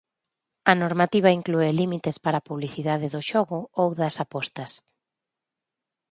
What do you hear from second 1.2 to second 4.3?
inclúe límites para a publicidade do xogo ou das